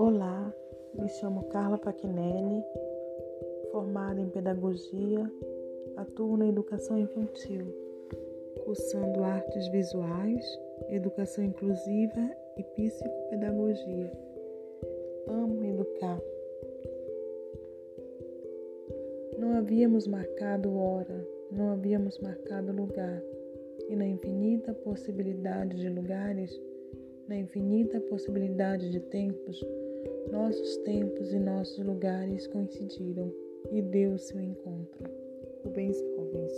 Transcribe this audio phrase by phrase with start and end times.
[0.00, 0.54] Olá,
[0.94, 2.62] me chamo Carla Paquinelli,
[3.72, 5.28] formada em Pedagogia,
[5.96, 7.66] atuo na Educação Infantil,
[8.64, 10.46] cursando Artes Visuais,
[10.88, 14.12] Educação Inclusiva e Psicopedagogia.
[15.26, 16.22] Amo educar.
[19.36, 23.20] Não havíamos marcado hora, não havíamos marcado lugar
[23.88, 26.56] e na infinita possibilidade de lugares,
[27.26, 29.60] na infinita possibilidade de tempos,
[30.30, 33.32] nossos tempos e nossos lugares coincidiram
[33.70, 35.10] e deu seu encontro.
[35.64, 36.52] Rubens Alves